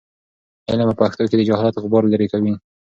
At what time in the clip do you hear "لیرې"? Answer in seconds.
2.11-2.27